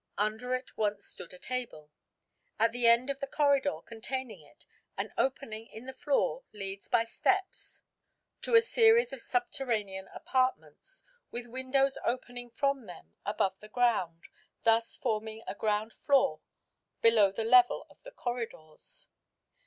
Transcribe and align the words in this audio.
Under 0.17 0.55
it 0.55 0.75
once 0.77 1.05
stood 1.05 1.31
a 1.31 1.37
table. 1.37 1.91
At 2.57 2.71
the 2.71 2.87
end 2.87 3.11
of 3.11 3.19
the 3.19 3.27
corridor 3.27 3.81
containing 3.85 4.41
it 4.41 4.65
an 4.97 5.13
opening 5.15 5.67
in 5.67 5.85
the 5.85 5.93
floor 5.93 6.43
leads 6.51 6.87
by 6.87 7.03
steps 7.05 7.83
to 8.41 8.55
a 8.55 8.63
series 8.63 9.13
of 9.13 9.21
subterranean 9.21 10.07
apartments, 10.07 11.03
with 11.29 11.45
windows 11.45 11.99
opening 12.03 12.49
from 12.49 12.87
them 12.87 13.13
above 13.27 13.59
the 13.59 13.69
ground, 13.69 14.23
thus 14.63 14.95
forming 14.95 15.43
a 15.45 15.53
ground 15.53 15.93
floor 15.93 16.41
below 17.03 17.31
the 17.31 17.43
level 17.43 17.85
of 17.87 18.01
the 18.01 18.09
corridors. 18.11 19.07